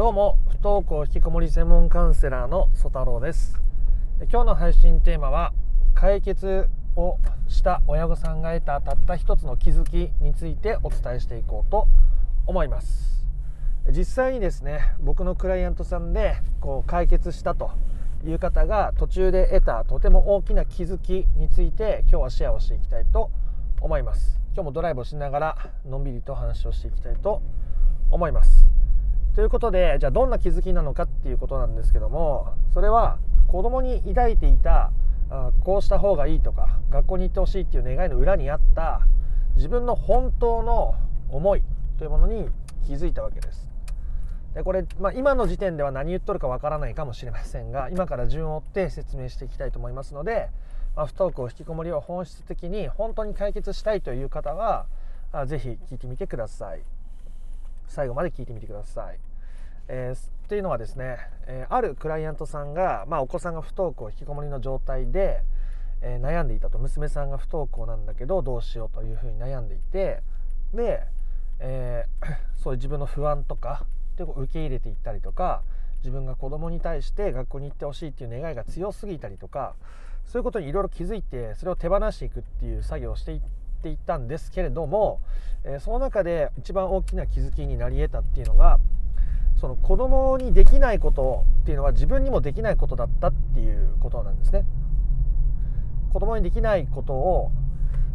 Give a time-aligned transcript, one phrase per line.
[0.00, 3.60] どうも不登校引きこもり専門カウンセラーの曽太郎です。
[4.32, 5.52] 今日の配信テーマは
[5.94, 11.86] 解決をした親御さんが得たたった一つの気づきについてお伝えしていこうと
[12.46, 13.26] 思います。
[13.90, 17.70] 実際にですね僕のクライアントさんでこう解決したと
[18.24, 23.30] いう方が途中で得たとても大きな気づきについて今日はシェアをしていきたいと
[23.82, 24.40] 思います。
[24.54, 27.42] 今日もドライブをしながらのんびりと話をしていきたいと
[28.10, 28.79] 思います。
[29.34, 34.90] ということでじゃあどんな気づきなのかっていうことなんですけどもそれは子供に抱いていた
[35.64, 39.02] こうした方がいいとか学校に行ってほしいっていう願いの裏にあった
[39.54, 40.94] 自分の本当の
[41.30, 41.62] 思い
[41.98, 42.48] というものに
[42.86, 43.68] 気づいたわけです。
[44.54, 50.48] でこれ、まあ、今の時点では何言っとるかわからないかもしれませんが今から順を追って説明していきたいと思いますので、
[50.96, 54.86] まあ、不登校引きこもりを本質的に本当に解決したいという方は
[55.30, 56.82] あぜひ聞いてみてください。
[57.90, 59.18] 最後まで聞いてみてください。
[59.88, 65.42] えー、っていうのはですね、え、あるクライアントさんが、まあ、お子さんが不登校引きこもりの状態で、
[66.00, 70.22] え、悩んでいたと娘さんが不登校なんだけどどうしようというふうに悩んでいて
[70.72, 71.06] で、
[71.58, 72.06] え
[72.56, 73.84] そういう自分の不安とか
[74.16, 75.62] で受け入れていったりとか
[75.98, 79.74] 自分が子供に対して学校に行ってほしいっていう願いが強すぎたりとか
[80.26, 83.40] そういうことにいろいろ気づいてそれを手放していくっていう作業をしていっ
[83.80, 85.20] っていったんですけれども、
[85.64, 88.78] えー、その中で一番大きな気づきになり得たっていうのが
[89.58, 94.64] その子供にできないことっていうのは自分にもできないことだったっていうことなんですね。
[96.12, 97.52] 子供にできないことを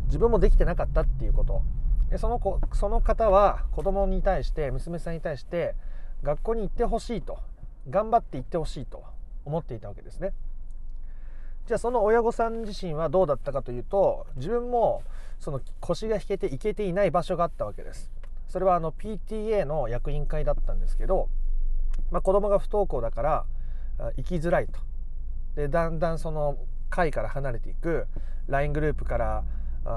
[0.07, 1.61] 自分もできてなかったっていうこと
[2.17, 5.75] その子その方は子供に対して娘さんに対して
[6.23, 7.39] 学校に行ってほしいと
[7.89, 9.03] 頑張って行ってほしいと
[9.45, 10.33] 思っていたわけですね。
[11.67, 15.01] じゃあその親御さん自身はどうだったかというと自分も
[15.45, 18.11] その腰が引けて行けていない場所があったわけです。
[18.47, 21.29] それはあの PTA の役員会だったんですけど、
[22.09, 23.45] まあ、子供が不登校だから
[24.17, 24.79] 行きづらいと。
[25.55, 26.57] でだんだんその
[26.89, 28.07] 会から離れていく
[28.47, 29.43] LINE グループから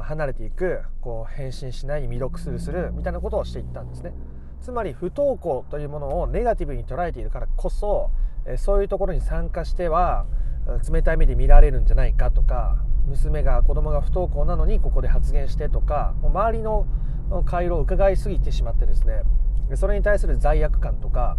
[0.03, 4.13] 離れていくこう返信しない未読するするみたいなことをしていったんですね。
[4.61, 8.11] つまり不登校というものをネガティブに捉えているからこそ
[8.59, 10.27] そういうところに参加しては
[10.93, 16.87] 冷たい目で見られるんじゃないかとか娘が子供が不登校なのにここで発言してとかもう周りの
[17.45, 19.23] 回路を伺いすぎてしまってですね
[19.75, 21.37] それに対する罪悪感とか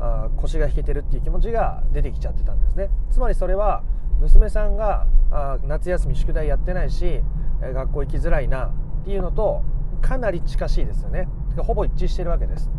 [0.00, 2.88] あ腰が引けてるっていう気持ちが出てきちゃってたんですね。
[3.10, 3.82] つまりそれは
[4.20, 7.22] 娘さんがあ夏休み宿題やってないし
[7.60, 8.66] 学校行きづらいな
[9.02, 9.62] っていうのと
[10.00, 11.28] かなり近しいですよね。
[11.56, 12.70] ほぼ一致してるわけです。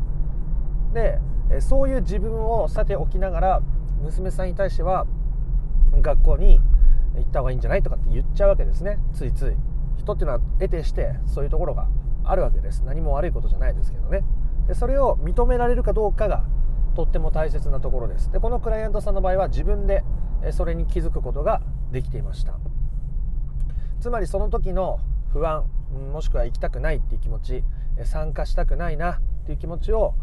[0.93, 1.19] で
[1.59, 3.61] そういう自分をさておきながら
[4.01, 5.05] 娘さんに対しては
[6.01, 6.61] 学校に
[7.15, 8.99] 行った方がいいんじゃないとかって言っちゃうわけですね。
[9.13, 9.55] ついつい。
[9.97, 11.87] 人っていうのは得てしてそういうところが
[12.23, 12.83] あるわけです。
[12.85, 14.23] 何も悪いことじゃないですけどね。
[14.67, 16.43] でそれを認められるかどうかが
[16.95, 18.31] とっても大切なところです。
[18.31, 20.03] でこのクライアントさんの場合は自分で
[20.51, 21.61] それに気づくことが
[21.91, 22.57] できていました。
[23.99, 24.99] つまりその時の
[25.33, 25.65] 不安
[26.13, 27.63] もしくは行きたくないっていう気持ち
[28.03, 30.13] 参加したくないなっていう気持ちを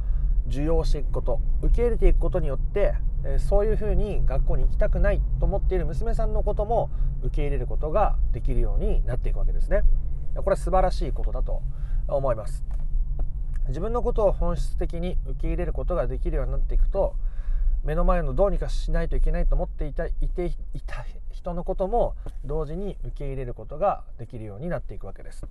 [0.48, 2.94] 受容していくこと受け入れていくことによって
[3.38, 6.91] そういうふうに学校に行きたくないと思っている娘さんのことも
[7.22, 9.82] 受け入れることができるようになっていくわけですね。
[10.37, 11.62] これは素晴らしいことだと
[12.09, 12.62] 思います。
[13.69, 17.16] 自分のことを本質的に受け入れることができるようになっていくと
[17.82, 25.47] 目の前のどうにかしないといけないと思っていたいていた人のことも同時に受け入れることができるようになっていくわけです。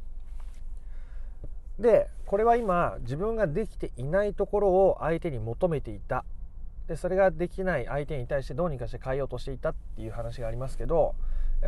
[1.79, 6.23] でこれは今自分ができていないところを相手に求めていた。
[6.87, 11.15] でそれができない相手に対してどうにかして変えようとしていたっていう話がありますけど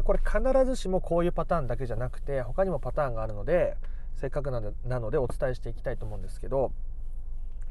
[0.03, 3.77] これ必ずしもこういうパターンだけじゃなくて他にもパターンがあるので
[4.15, 4.61] せっかくな
[4.99, 6.71] のでお伝えしていきたいと思うんですけど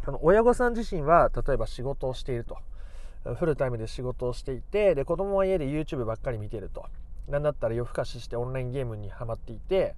[0.04, 2.58] その親御さん自身は例えば仕事をしていると。
[3.34, 6.86] フルタイムで仕事をしていてで子供は家で YouTube ばっかり見てると。
[7.28, 9.96] 何だったら夜更かししてオンラインゲームにはまっていて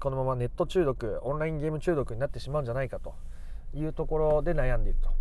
[0.00, 3.14] このままネット中毒オンラインゲーム中毒になってしまうんじゃないかと
[3.72, 5.08] いうところで悩んでいると。
[5.08, 5.12] っ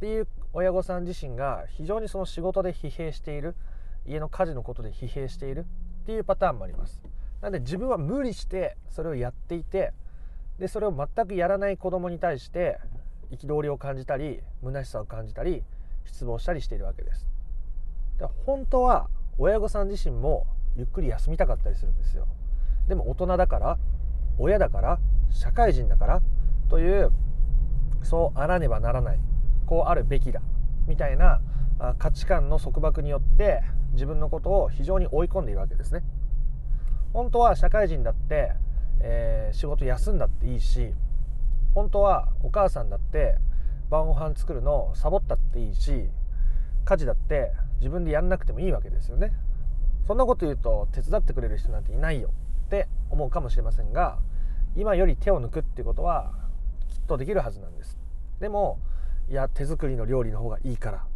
[0.00, 3.54] ていう親御さん自身が非常にその仕事で疲弊している
[4.06, 5.66] 家の家事のことで疲弊している
[6.02, 7.00] っていうパターンもあります。
[7.40, 9.92] なので自分は無理してそれをやっていて
[10.58, 12.78] でそれを全くやらない子供に対して
[13.30, 15.62] 憤りを感じたり虚しさを感じたり
[16.04, 17.26] 失望したりしているわけです。
[18.44, 19.08] 本当は
[19.38, 20.46] 親御さん自身も
[20.76, 22.28] ゆっくり休みたかったりするんですよ。
[22.88, 23.78] でも大人だから
[24.38, 24.98] 親だから
[25.30, 26.22] 社会人だから
[26.68, 27.10] という
[28.02, 29.20] そうあらねばならない。
[29.72, 30.42] こうあるべきだ
[30.86, 31.40] みたいな
[31.98, 33.62] 価値観の束縛によって
[33.94, 36.02] 自分のことを非常に追い込んでいるわけですね。
[37.14, 38.52] 本当は社会人だって、
[39.00, 40.92] えー、仕事休んだっていいし
[41.74, 43.38] 本当はお母さんだって
[43.88, 46.10] 晩ご飯作るのをサボったっていいし
[46.84, 49.32] 家事だって自分でやんなくてもいいわけですよね。
[50.06, 52.28] そんなこと言うと手伝ってくれる人なんていないよ
[52.66, 54.18] って思うかもしれませんが
[54.76, 56.30] 今より手を抜くっていうことは
[56.88, 57.98] きっとできるはずなんです。
[58.38, 58.78] でも
[59.32, 61.06] いや手作りの料理の方がいいから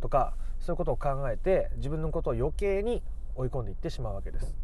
[0.00, 3.02] とかそういうことを考えて自分のことを余計に
[3.34, 4.56] 追い込んでいってしまうわけです。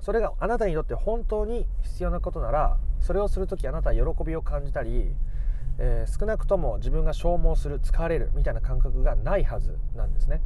[0.00, 5.16] それがあなたにとって本当に必要なことならそれをする時あなたは喜びを感じたり、
[5.78, 10.42] えー、少なくとも自分が消耗する疲れるみたいな感覚がないはずなんですね。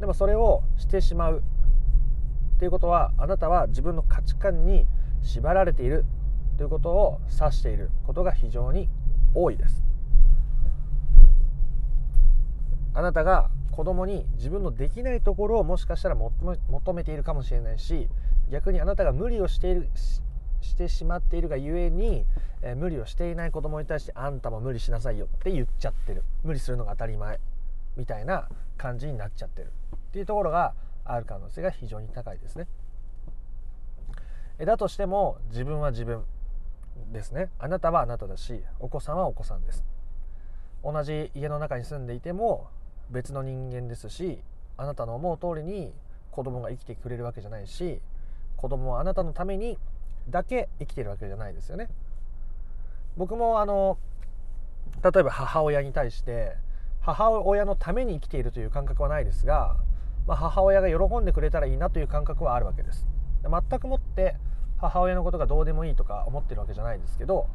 [0.00, 1.42] でもそれをしてしまう。
[2.56, 4.86] っていうことはあなたは自分の価値観に
[5.20, 6.06] 縛られている。
[6.56, 8.88] ということを指していることが非常に
[9.34, 9.91] 多いです。
[12.94, 18.08] あなたが子供に自分のできないところをもしかしたら求めているかもしれないし
[18.50, 19.88] 逆にあなたが無理をしている
[20.62, 22.24] してしまっているがゆえに、
[22.62, 26.22] えー、無理をしていない子供に対してあんたも無理しなさいよって言っちゃってる。
[26.44, 27.40] 無理するのが当たり前
[27.96, 28.48] みたいな
[28.78, 30.74] 感じになっちゃってるっていうところが
[31.04, 32.68] ある可能性が非常に高いですね。
[34.64, 36.24] だとしても自分は自分
[37.12, 37.50] ですね。
[37.58, 39.84] あなたはあなただしお子さんはお子さんです。
[40.84, 42.68] 同じ家の中に住んでいても
[43.12, 44.38] 別の人間ですし
[44.76, 45.92] あなたの思う通りに
[46.30, 48.00] 子供が生きてくれるわけじゃないし
[48.56, 49.78] 子供はあなたのために
[50.28, 51.88] だけ生きてるわけじゃないですよね。
[53.16, 53.98] 僕もあの
[55.02, 56.56] 例えば母親に対して
[57.00, 59.76] 母親のために生きているという感覚はないですが、
[60.26, 63.06] まあ、母親が喜んでくれたらいいなという感覚はあるわけです。
[63.42, 64.36] 全くもって
[64.78, 67.48] 母親のことがどうでもいいとか思ってるわけじゃないですけど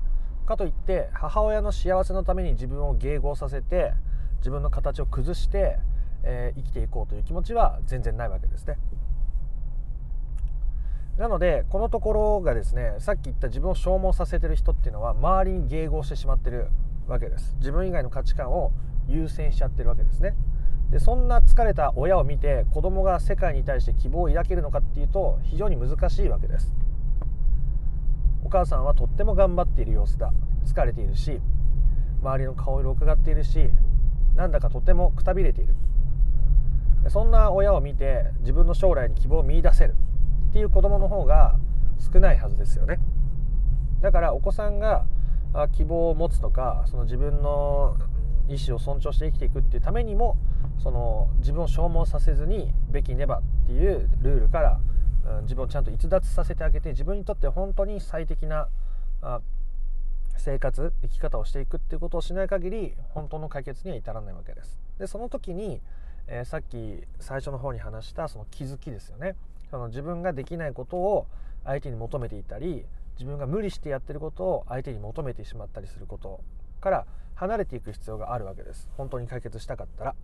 [0.46, 3.94] かといって母親の幸せのために自分を迎合させて
[4.38, 5.80] 自分の形を崩して、
[6.24, 8.78] えー、生きていこうという気持ちは全然ないわけですね。
[11.18, 16.68] なのでこのところがですねさっき言った自分を消耗させてる人っていうのは周りに迎合してしまってる
[17.08, 17.56] わけです。
[17.58, 18.72] 自分以外の価値観を
[19.08, 20.36] 優先しちゃってるわけですね。
[20.92, 26.72] でそんな疲れた親を見て子供が世界に対して希望を抱けるのかっていうと非常に難しいわけです。
[28.44, 30.32] お母さんはとっても頑張っている様子だ。
[30.66, 31.42] 疲れているし
[32.22, 33.70] 周りの顔色を伺っているし
[34.38, 35.76] なんだかとてもくたびれている。
[37.10, 39.96] そんな親を見て自分の将来に希望を見いだせる。
[40.50, 41.56] っていう子供の方が
[42.00, 43.00] 少ないはずですよね。
[44.02, 45.06] だからお子さんが
[45.74, 47.98] 希望を持つとかその自分の
[48.48, 50.38] 意思を尊重して生きていくっていうためにも
[50.78, 54.80] その自分を消耗させずにべきねばっていうルールから、
[55.40, 58.68] うん、自分をちゃんと逸脱させてあげて自分にとって本当に最適な
[60.38, 64.80] 生活生き方をしていくっていうことをしない限り本当の解決には至らないわけです。
[65.00, 65.82] でその時に、
[66.28, 69.36] えー、さっき最初の方に話したその気づきですよね。
[69.70, 71.28] その自分ができないことを
[71.66, 72.86] 相手に求めていたり
[73.16, 76.42] 自分が無理してやってることを相手に求めてしまったりすること
[76.80, 77.06] から
[77.36, 80.16] 離れていく必要があるわけです本当に解決したかったら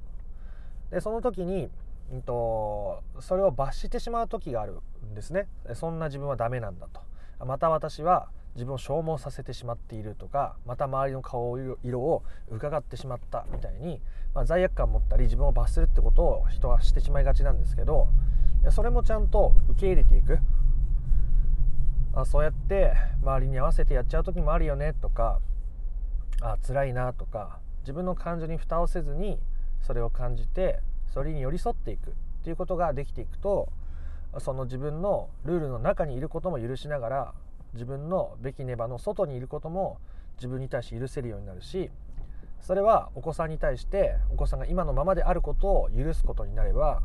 [0.92, 1.70] でその時に、
[2.12, 7.02] うんと、それを罰してしまう時があるんですねそんな自分はダメなんだと
[7.46, 14.02] また私は自分を消耗させてしまっているとかまた周りの顔色を伺ってしまったみたいに、
[14.34, 18.10] まあ、罪悪感を持ったり自分を罰するってことを人はしてしまいがちなんですけど
[18.72, 20.40] それもちゃんと受け入れていく。
[22.16, 25.40] あそうやって周りに合わせてやっちゃう時もあるよねとか
[26.42, 29.40] あ辛いなとか自分の感情に蓋をせずに
[29.82, 30.80] それを感じて
[31.12, 33.70] それに寄り添っていくっていうことができていくと
[34.40, 37.34] その自分のルールの中にいることも許しながら
[37.74, 39.98] 自分のべきねばの外にいることも
[40.38, 41.90] 自分に対して許せるようになるし
[42.62, 47.02] それはお子さんに対してお子さんが今のままであることを許すことになれば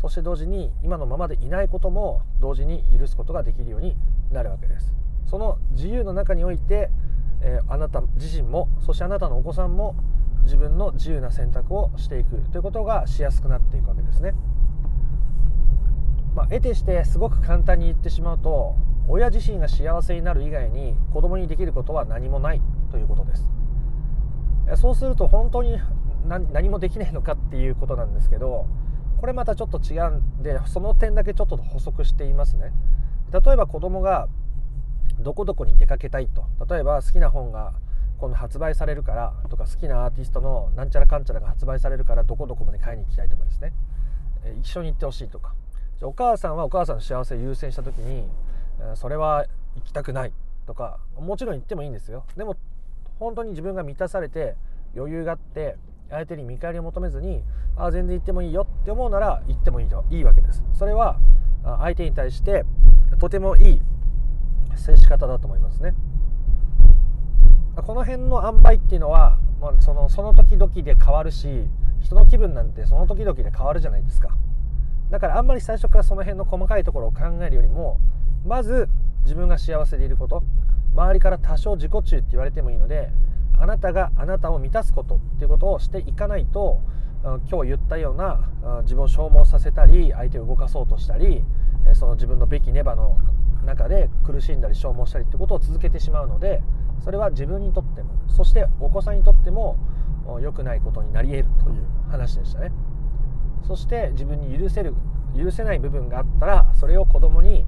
[0.00, 3.96] そして同時に今のままでいないことも同時に許すことができるように
[4.32, 4.92] なるわけです。
[5.26, 6.90] その自由の中において、
[7.40, 9.94] えー、あなた自身もそしてあなたのお子さんも
[10.42, 14.32] 自分の自由な選択をしていくということがしやすくなっていくわけですね、
[16.34, 18.74] まあ、得てしてすごく簡単に言ってしまうと
[19.12, 23.46] 親自身が幸せになる以外に子供にできることは何もないということです。
[24.76, 25.78] そうすると本当に
[26.24, 28.66] 何もできないのかっていうことなんですけど
[29.20, 32.72] これまたちょっと違うんでその点だけちょっと補足していますね。
[33.30, 34.28] 例えば子供が
[35.20, 36.46] どこどこに出かけたいと。
[36.66, 37.74] 例えば好きな本が
[38.16, 43.74] 今度発売されるからとか好きなアーティストのなんちゃらかんちゃらが発売されるからどこどこまで買いに行きたいとかですね。
[44.62, 45.52] 一緒に行ってほしいとか。
[45.98, 48.26] じゃお母さんはお母さんの幸せを優先した時に
[48.94, 50.32] それは行きたくない
[50.66, 52.24] とかもちろん行ってもいいんですよ。
[52.36, 52.56] でも
[53.18, 54.56] 本当に自分が満たされて
[54.96, 55.76] 余裕があって
[56.10, 57.42] 相手に見返りを求めずに
[57.76, 60.62] あ全然行ってもいいよって思うなら行ってもいいといいわけです。
[60.74, 61.18] それは
[61.62, 62.64] 相手に対して
[63.18, 63.82] とてもいい
[64.76, 65.94] 接し方だと思いますね。
[67.76, 71.68] この辺の塩梅っていうのはまあ、そのその時々で変わるし
[72.00, 74.36] 人の気分なんてその時々で変わるじゃないですか。
[75.08, 78.00] だからあんまり最初からその辺の細かいところを考えるよりも
[78.44, 78.88] まず
[79.24, 80.42] 自分が幸せでいること。
[80.94, 83.10] 周りから多少自己中って言われてもいいので
[83.58, 86.80] あなたがあなたを満たすことっていうことをしていかないと
[87.22, 88.50] 今日言ったような
[88.82, 91.42] 自分を消耗させたり相手を動かそうとしたり
[91.94, 93.16] その自分のべきネバの
[93.64, 96.62] 中で苦しんだり消耗したりってことを続けてしまうので
[97.04, 99.78] それは自分にとってもそしてお子さんにとっても
[100.42, 102.70] 良くないことになり得るという話でしたね。
[103.66, 104.94] そして自分に許せる
[105.36, 107.64] 許せない部分があったらそれを子供に、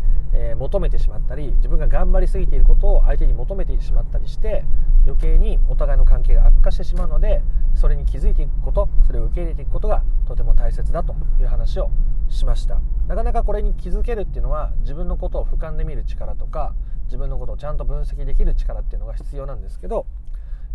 [0.64, 4.64] 求めてしまったり自分が頑張りすぎていることを相手に求めてしまったりして
[5.04, 7.42] 余計にお互いの関係が悪化してしまうので
[7.74, 11.90] それに気づいていくことそれを受け入れていくことがとても大切だという話を
[12.30, 12.80] しました。
[13.06, 20.06] なかなかこれに気づけるっていうのは自分のことを俯瞰で見る力とか自分のことをちゃんと分析できる力っていうのが必要なんですけど、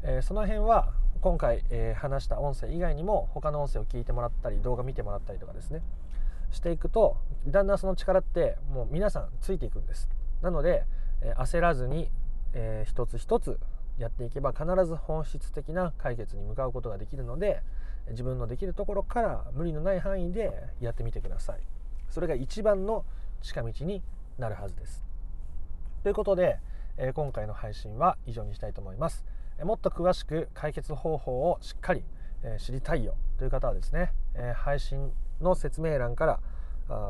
[0.04, 5.82] えー、その辺は今回、えー、話した音声以外にも他の音声を聞いてもらったり動画見てもらったりとかですね。
[6.52, 10.10] していくとだんだんその力ってもう皆さんついていくんです。
[10.42, 10.86] なので、
[11.22, 12.10] えー、焦らずに、
[12.54, 13.60] えー、一つ一つ
[13.98, 17.62] やっていけば必ず本質的な解決に向かうことができるので
[18.12, 21.60] 自分のできるところから無理のない範囲でやってみてください。
[22.10, 23.06] それが一番の
[23.42, 24.02] 近道に
[24.38, 25.04] なるはずです。
[26.04, 26.60] ということで、
[26.98, 29.26] えー、今回の配信は以上にしたいと思います、
[29.64, 32.04] もっと詳しく解決方法をしっかり、
[32.44, 35.12] えー、知りたいよという方はですね、え配信
[35.42, 36.40] の説明欄から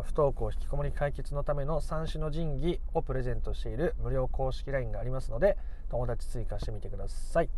[0.03, 5.57] 不登校引きこもり解決のための三種の神器をプレゼントしている無料公式 LINE がありますので
[5.89, 7.49] 友達追加してみてください、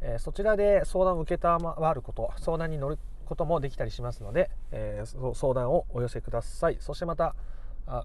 [0.00, 5.02] えそちらで相談を承ること相談に乗ることもできたりしますので、え
[5.34, 6.76] 相談をお寄せください。
[6.78, 7.34] そしてまた
[7.88, 8.04] あ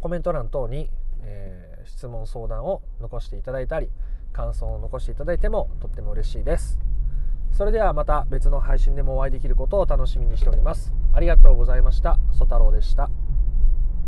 [0.00, 0.90] コメント欄等に
[1.22, 3.88] えー、質問相談を残していただいたり
[4.32, 6.78] 感想を残していただいてもとっても嬉しいです。
[7.52, 10.92] それではまた別の配信でもお会いできることを楽しみにしております。
[11.12, 12.18] ありがとうございました。
[12.32, 13.10] ソ太郎でした。